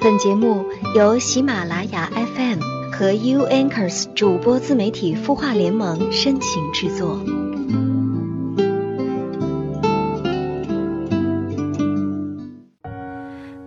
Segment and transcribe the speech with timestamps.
[0.00, 0.64] 本节目
[0.94, 2.60] 由喜马拉雅 FM
[2.92, 7.18] 和 U Anchors 主播自媒体孵化联盟深情制作。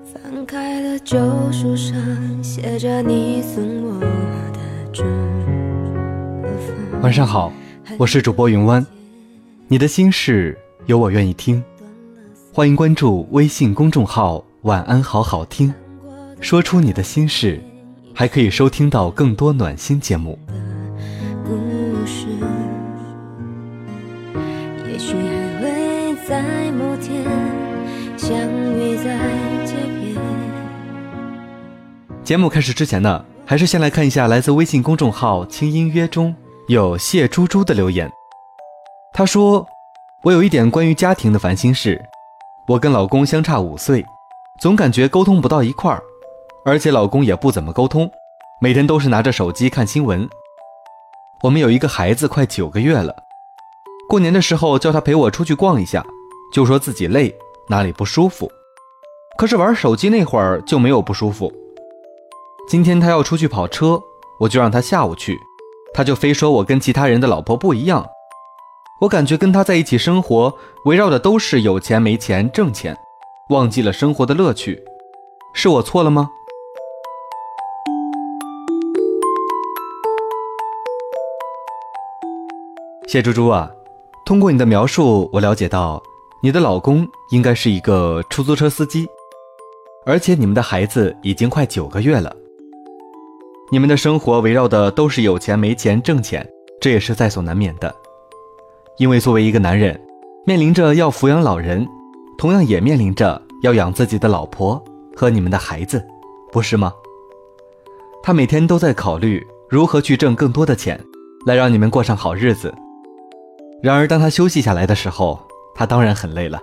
[0.05, 1.20] 翻开了旧
[1.51, 1.94] 书上
[2.41, 4.59] 写着你送我的
[4.93, 5.03] 祝。
[7.01, 7.51] 晚上好，
[7.97, 8.85] 我是主播云湾，
[9.67, 11.61] 你的心事有我愿意听，
[12.53, 15.73] 欢迎关注微信公众号“晚安好好听”，
[16.41, 17.62] 说出你的心事，
[18.16, 20.38] 还可以收听到更多暖心节目。
[21.45, 21.55] 故
[22.05, 22.26] 事，
[24.91, 27.23] 也许还会在某天
[28.17, 28.36] 相
[28.76, 29.16] 遇在
[29.66, 30.17] 街边。
[32.23, 36.36] 节目开始之前呢，还是先来看一下来自微信公众号“轻音约”中
[36.67, 38.09] 有谢猪猪的留言。
[39.14, 39.66] 他说
[40.26, 42.02] ：“我有一点关于家庭的烦心事，
[42.67, 44.03] 我跟老公相差五岁，
[44.59, 46.02] 总感觉沟通不到一块儿，
[46.64, 48.10] 而且老公也不怎么沟通，
[48.62, 50.30] 每天都是拿着手机看新闻。
[51.42, 53.16] 我们有一个孩子快九个月了，
[54.08, 56.06] 过年的时候叫他陪我出去逛一下，
[56.53, 57.36] 就说自己累，
[57.68, 58.52] 哪里不舒服，
[59.40, 61.52] 可是玩手机那会儿就没有不舒服。
[62.70, 64.00] 今天他要出去跑车，
[64.40, 65.36] 我就让他下午去，
[65.96, 68.06] 他就非说我跟其他人的老婆不一样。
[69.02, 72.96] 我感觉跟他在一起生活，围绕的都是有钱没钱、挣钱，
[73.50, 74.84] 忘记了生活的乐趣，
[75.56, 76.30] 是我错了吗？
[83.12, 83.70] 谢猪猪啊，
[84.26, 86.02] 通过你的描述，我了解到
[86.42, 89.06] 你的老公应该是一个出租车司机，
[90.06, 92.34] 而且你们的孩子已经快九个月了。
[93.70, 97.94] 你们的生活围绕的都是有钱没钱、挣钱，这也是在所难免的。
[98.98, 100.00] 因为作为一个男人，
[100.46, 101.86] 面临着要抚养老人，
[102.38, 104.81] 同样也面临着要养自己的老婆
[105.14, 106.02] 和你们的孩子，
[106.50, 106.94] 不是吗？
[108.23, 110.98] 他每天都在考虑如何去挣更多的钱，
[111.46, 112.73] 来让你们过上好日子。
[113.81, 115.40] 然而，当他休息下来的时候，
[115.74, 116.62] 他当然很累了，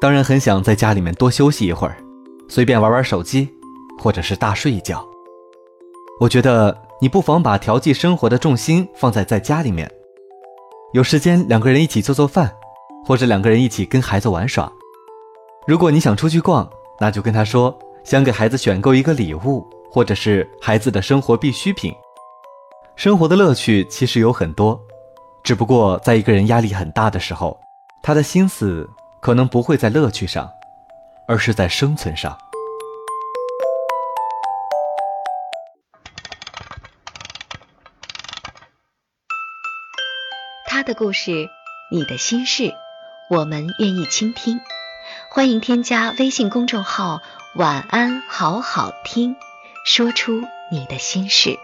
[0.00, 1.98] 当然很想在家里面多休息一会儿，
[2.48, 3.50] 随便玩玩手机，
[3.98, 5.06] 或者是大睡一觉。
[6.18, 9.90] 我觉得你不妨把调剂生活的重心放在在家里面，
[10.94, 12.50] 有时间两个人一起做做饭，
[13.04, 14.72] 或者两个人一起跟孩子玩耍。
[15.66, 16.66] 如果你想出去逛，
[16.98, 21.92] 那就跟他说想给孩子选购一个礼物，或者是孩子的生活必需品。
[22.96, 24.80] 生活的乐趣其实有很多，
[25.42, 27.58] 只不过在一个人压力很大的时候，
[28.02, 28.88] 他的心思
[29.22, 30.50] 可能不会在乐趣上，
[31.26, 32.36] 而是在生存上。
[40.66, 41.48] 他的故事，
[41.90, 42.72] 你的心事，
[43.30, 44.60] 我们愿意倾听。
[45.30, 47.20] 欢迎添加微信公众号
[47.56, 49.34] “晚安好好听”，
[49.84, 51.58] 说出你的心事。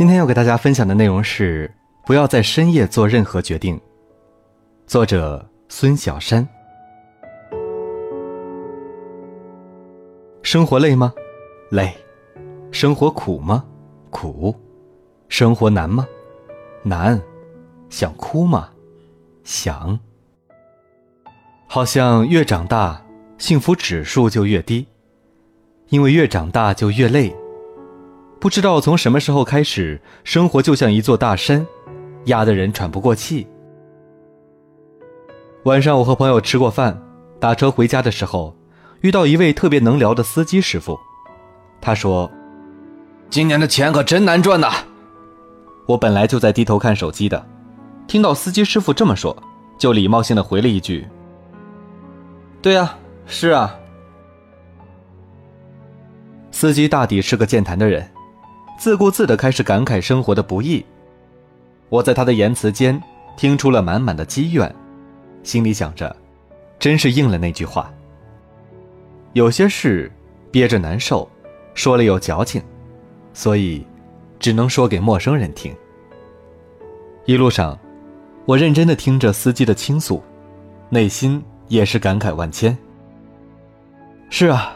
[0.00, 1.70] 今天要给大家分享的内容是：
[2.06, 3.78] 不要在深夜做任何决定。
[4.86, 6.48] 作者孙小山。
[10.40, 11.12] 生活累吗？
[11.68, 11.94] 累。
[12.72, 13.62] 生活苦吗？
[14.08, 14.56] 苦。
[15.28, 16.08] 生活难吗？
[16.82, 17.20] 难。
[17.90, 18.70] 想哭吗？
[19.44, 20.00] 想。
[21.66, 23.04] 好像越长大，
[23.36, 24.86] 幸福指数就越低，
[25.90, 27.36] 因为越长大就越累。
[28.40, 31.66] 不知道从什么时候开始，生活就像一座大山，
[32.24, 33.46] 压得人喘不过气。
[35.64, 36.98] 晚上我和朋友吃过饭，
[37.38, 38.56] 打车回家的时候，
[39.02, 40.98] 遇到一位特别能聊的司机师傅。
[41.82, 42.30] 他说
[43.28, 44.72] ：“今年的钱可真难赚呐。”
[45.84, 47.46] 我本来就在低头看手机的，
[48.06, 49.36] 听到司机师傅这么说，
[49.76, 51.06] 就礼貌性的回了一句
[52.62, 52.96] ：“对啊，
[53.26, 53.76] 是啊。”
[56.50, 58.10] 司机大抵是个健谈的人。
[58.80, 60.82] 自顾自地开始感慨生活的不易，
[61.90, 62.98] 我在他的言辞间
[63.36, 64.74] 听出了满满的积怨，
[65.42, 66.16] 心里想着，
[66.78, 67.92] 真是应了那句话。
[69.34, 70.10] 有些事
[70.50, 71.28] 憋着难受，
[71.74, 72.62] 说了有矫情，
[73.34, 73.86] 所以
[74.38, 75.76] 只能说给陌生人听。
[77.26, 77.78] 一路上，
[78.46, 80.22] 我认真地听着司机的倾诉，
[80.88, 82.74] 内心也是感慨万千。
[84.30, 84.72] 是啊，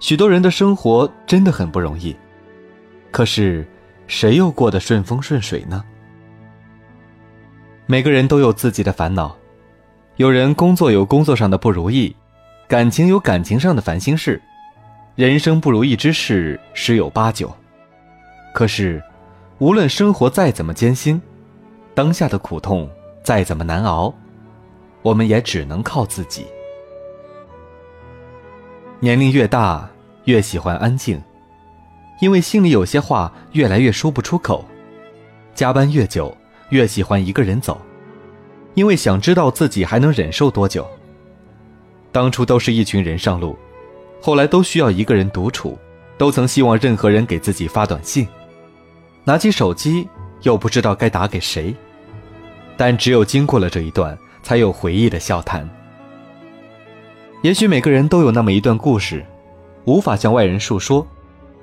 [0.00, 2.12] 许多人的生活真的很不容易。
[3.16, 3.66] 可是，
[4.06, 5.82] 谁又过得顺风顺水呢？
[7.86, 9.34] 每个人都有自己的烦恼，
[10.16, 12.14] 有人工作有工作上的不如意，
[12.68, 14.38] 感情有感情上的烦心事，
[15.14, 17.50] 人生不如意之事十有八九。
[18.52, 19.02] 可是，
[19.60, 21.18] 无论生活再怎么艰辛，
[21.94, 22.86] 当下的苦痛
[23.22, 24.12] 再怎么难熬，
[25.00, 26.44] 我们也只能靠自己。
[29.00, 29.88] 年龄越大，
[30.24, 31.18] 越喜欢安静，
[32.20, 34.64] 因为心里有些话越来越说不出口；
[35.54, 36.34] 加班越久，
[36.70, 37.80] 越喜欢一个人走，
[38.74, 40.86] 因为想知道自己还能忍受多久。
[42.12, 43.58] 当初都是一群人上路，
[44.22, 45.78] 后来都需要一个人独处，
[46.16, 48.26] 都曾希望任何人给自己发短信，
[49.24, 50.08] 拿起手机
[50.42, 51.74] 又不知道该打给谁。
[52.78, 55.68] 但只有经过了这一段，才有回忆的笑谈。
[57.42, 59.24] 也许每个人都有那么一段故事，
[59.84, 61.06] 无法向外人述说，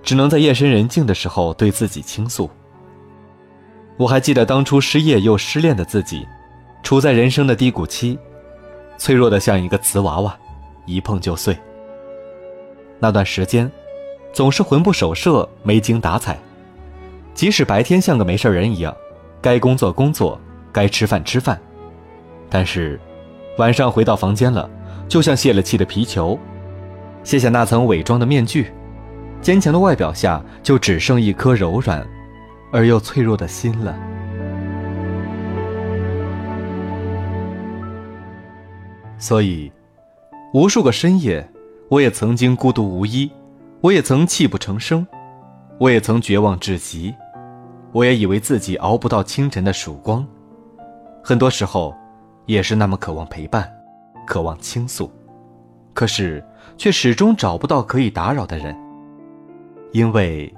[0.04, 2.50] 只能在夜深人静的时候对自己倾诉。
[3.98, 6.28] 我还记得当初失业又失恋的自己，
[6.84, 8.20] 处在人生的低谷期，
[8.98, 10.38] 脆弱的像一个瓷娃娃，
[10.86, 11.58] 一碰就碎。
[13.00, 13.72] 那段时间，
[14.32, 16.38] 总是魂不守舍、没精打采，
[17.34, 18.96] 即使白天像个没事人一样，
[19.42, 20.40] 该工作工作。
[20.72, 21.62] 该吃饭吃饭，
[22.50, 23.00] 但是
[23.60, 24.68] 晚上回到房间了，
[25.08, 26.36] 就像泄了气的皮球，
[27.24, 28.74] 卸下那层伪装的面具，
[29.44, 32.04] 坚强的外表下就只剩一颗柔软
[32.72, 33.94] 而又脆弱的心了。
[39.19, 39.69] 所以，
[40.54, 41.45] 无数个深夜，
[41.90, 43.30] 我也曾经孤独无依，
[43.81, 45.06] 我也曾泣不成声，
[45.78, 47.13] 我也曾绝望至极，
[47.92, 50.25] 我也以为自己熬不到清晨的曙光。
[51.22, 51.94] 很多时候，
[52.45, 53.69] 也是那么渴望陪伴，
[54.25, 55.12] 渴望倾诉，
[55.94, 56.44] 可是
[56.78, 58.82] 却始终找不到可以打扰的人。
[59.94, 60.51] 因为，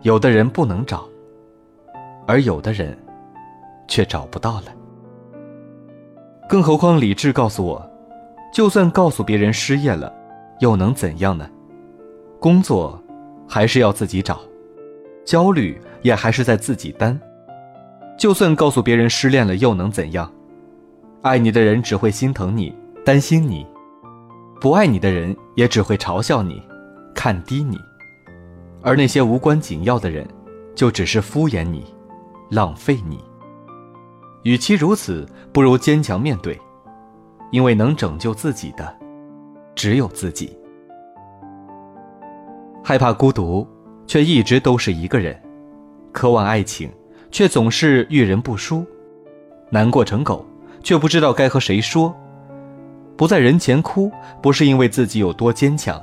[0.00, 1.06] 有的人不能找，
[2.26, 2.96] 而有的人，
[3.86, 4.72] 却找不到了。
[6.48, 7.90] 更何况理智告诉我，
[8.50, 10.10] 就算告诉别人失业了，
[10.60, 11.46] 又能怎样呢？
[12.40, 12.98] 工作，
[13.46, 14.40] 还是要自己找，
[15.22, 17.20] 焦虑也还是在自己担。
[18.16, 20.32] 就算告诉别人失恋了，又能怎样？
[21.20, 22.74] 爱你的人只会心疼你、
[23.04, 23.66] 担心你；
[24.58, 26.62] 不爱你的人也只会嘲笑你、
[27.14, 27.76] 看低你。
[28.82, 30.26] 而那些无关紧要的人，
[30.74, 31.84] 就只是敷衍你、
[32.50, 33.18] 浪费你。
[34.42, 36.60] 与其如此，不如坚强面对，
[37.50, 38.94] 因为能拯救自己的，
[39.74, 40.56] 只有自己。
[42.82, 43.66] 害怕孤独，
[44.06, 45.34] 却一直都是一个人；
[46.12, 46.90] 渴望爱情。
[47.34, 48.84] 却总是遇人不淑，
[49.70, 50.44] 难过成狗，
[50.82, 52.14] 却不知道该和谁说。
[53.16, 54.12] 不在人前哭，
[54.42, 55.98] 不是因为自己有多坚强，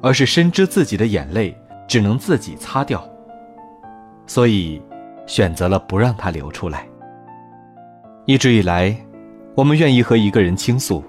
[0.00, 1.54] 而是深知自己的眼泪
[1.86, 3.06] 只能自己擦掉，
[4.26, 4.80] 所以
[5.26, 6.86] 选择了不让它流出来。
[8.26, 8.96] 一直以来，
[9.54, 11.04] 我们愿意和一个人倾诉，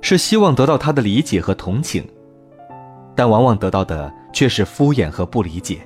[0.00, 2.02] 是希望得到他的理解和同情，
[3.14, 5.78] 但往往得到的却是敷衍和不理解。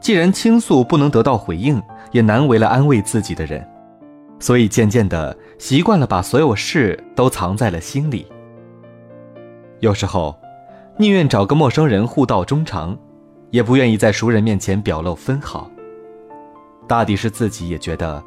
[0.00, 3.62] 既然倾诉不能得到回应，也难为了安慰自己的人，
[4.38, 8.26] 所以渐渐的习惯了把所有事都藏在了心里。
[9.80, 10.34] 有时候，
[11.00, 12.94] 宁愿找个陌生人互道衷肠，
[13.52, 15.66] 也不愿意在熟人面前表露分毫。
[16.86, 18.22] 大抵是自己也觉得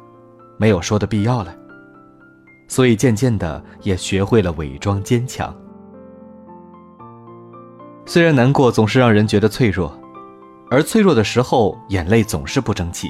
[0.58, 1.54] 没有说的必要了，
[2.66, 5.54] 所以渐渐的也学会了伪装坚强。
[8.06, 9.96] 虽然难过总是让人觉得脆弱。
[10.68, 13.08] 而脆弱的时候，眼泪总是不争气。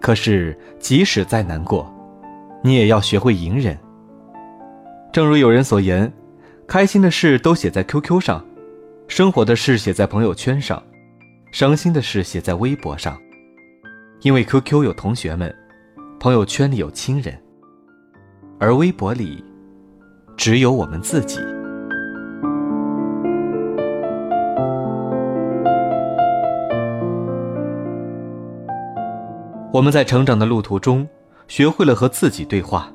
[0.00, 1.86] 可是，即使再难过，
[2.62, 3.78] 你也要学会隐忍。
[5.12, 6.10] 正如有人所言，
[6.68, 8.44] 开心的事都写在 QQ 上，
[9.06, 10.82] 生活的事写在朋友圈上，
[11.52, 13.16] 伤心的事写在微博上。
[14.22, 15.54] 因为 QQ 有同学们，
[16.18, 17.40] 朋友圈里有亲人，
[18.58, 19.44] 而微博里，
[20.36, 21.38] 只有我们自己。
[29.72, 31.08] 我们在成长的路途中，
[31.46, 32.92] 学会了和自己对话，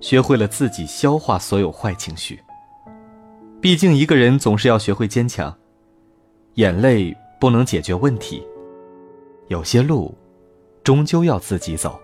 [0.00, 2.38] 学会了自己消化所有坏情绪。
[3.60, 5.56] 毕竟一个人总是要学会坚强，
[6.54, 8.46] 眼泪不能解决问题，
[9.48, 10.16] 有些路，
[10.84, 11.98] 终究要自己走。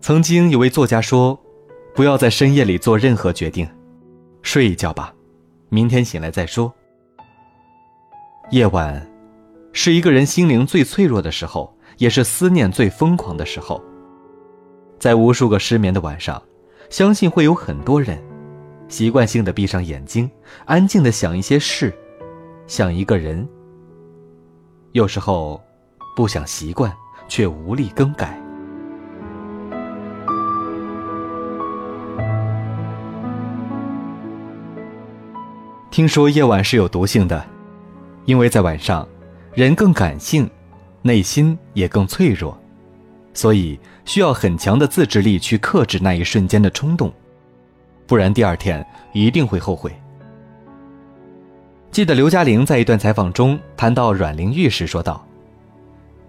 [0.00, 1.38] 曾经有位作家说
[1.94, 3.68] ：“不要在深夜里做任何决定，
[4.42, 5.14] 睡一觉吧，
[5.68, 6.72] 明天醒来再说。”
[8.50, 9.10] 夜晚。
[9.76, 13.82] 是一个人心灵最脆弱的时候，也是思念最疯狂的时候。
[15.00, 16.40] 在无数个失眠的晚上，
[16.90, 18.22] 相信会有很多人，
[18.88, 20.30] 习惯性的闭上眼睛，
[20.64, 21.92] 安静的想一些事，
[22.66, 23.46] 想一个人。
[24.92, 25.60] 有时候，
[26.14, 26.92] 不想习惯，
[27.28, 28.40] 却无力更改。
[35.90, 37.44] 听说夜晚是有毒性的，
[38.24, 39.06] 因为在晚上。
[39.54, 40.50] 人更感性，
[41.00, 42.60] 内心也更脆弱，
[43.32, 47.14] 所以需要很强的自制力去克制那一瞬间的冲动，
[48.14, 49.92] 不然第二天一定会后悔。
[51.90, 55.26] 记得刘嘉玲在一段采访中谈到阮玲玉时说道：“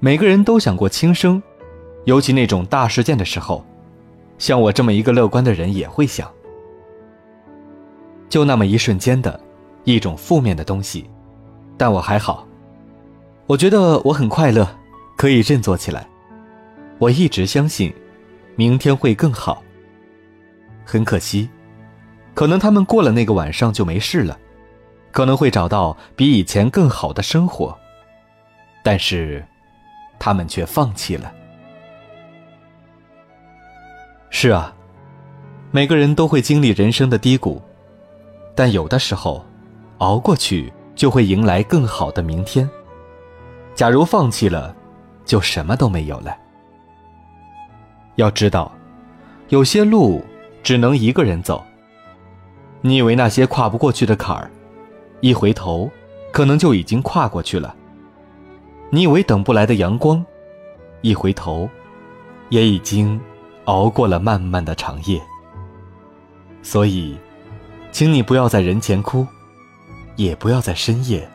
[0.01, 1.39] 每个人都想过轻生，
[2.05, 3.63] 尤其那种大事件的时候，
[4.39, 6.27] 像我这么一个乐观的人也会想。
[8.29, 9.39] 就那么一瞬间的，
[9.83, 11.07] 一种负面的东西，
[11.77, 12.47] 但我还好，
[13.45, 14.67] 我觉得我很快乐，
[15.15, 16.07] 可以振作起来。”
[16.97, 17.93] 我一直相信，
[18.55, 19.61] 明天会更好。
[20.83, 21.49] 很可惜，
[22.35, 24.37] 可能他们过了那个晚上就没事了，
[25.11, 27.75] 可能会找到比以前更好的生活，
[28.83, 29.43] 但是，
[30.19, 31.33] 他们却放弃了。
[34.29, 34.75] 是啊，
[35.71, 37.61] 每个人都会经历人生的低谷，
[38.53, 39.45] 但有的时候，
[39.99, 42.69] 熬过去就会迎来更好的明天。
[43.73, 44.75] 假如放弃了，
[45.23, 46.35] 就什么都没有了。
[48.15, 48.69] 要知道，
[49.47, 50.21] 有些路
[50.61, 51.63] 只能一个人走。
[52.85, 54.47] 你以为那些跨不过去的坎儿，
[55.19, 55.89] 一回头，
[56.31, 57.75] 可能就已经跨过去了。
[58.91, 60.23] 你以为等不来的阳光，
[61.01, 61.67] 一回头，
[62.49, 63.19] 也已经
[63.63, 65.19] 熬过了漫漫的长夜。
[66.61, 67.17] 所以，
[67.91, 69.25] 请你不要在人前哭，
[70.15, 71.27] 也不要在深夜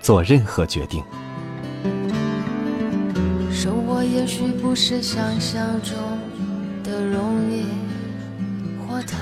[0.00, 1.04] 做任何决定。
[3.52, 5.94] 生活也许不是想象中
[6.82, 7.66] 的容易
[8.88, 9.18] 或太，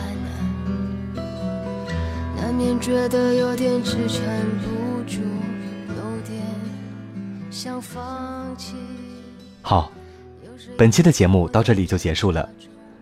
[2.52, 4.22] 难免觉得有点支撑
[4.60, 5.20] 不住，
[5.88, 6.38] 有点
[7.50, 8.74] 想放弃。
[9.62, 9.90] 好，
[10.76, 12.46] 本期的节目到这里就结束了。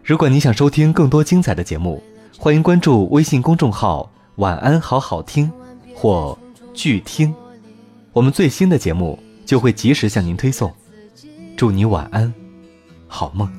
[0.04, 2.00] 如果你想收听更多精彩的节目，
[2.38, 5.50] 欢迎关注微信公众号“晚安好好听”
[5.96, 6.38] 或
[6.72, 7.34] “剧听”，
[8.14, 10.72] 我们最新的节目就会及时向您推送。
[11.56, 12.32] 祝你晚安，
[13.08, 13.52] 好梦。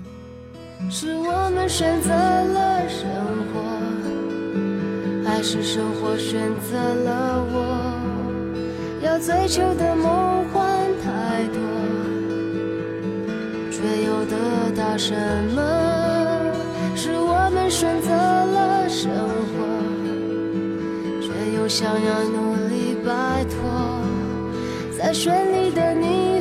[0.90, 2.81] 是我们选择了
[5.42, 8.00] 还是生活选择了我？
[9.02, 11.60] 要追求的梦幻太多，
[13.72, 14.38] 却又得
[14.78, 15.16] 到什
[15.56, 15.60] 么？
[16.96, 19.10] 是我们选择了生
[19.50, 19.66] 活，
[21.24, 23.58] 却又想要努力摆脱，
[24.96, 26.41] 在绚丽的霓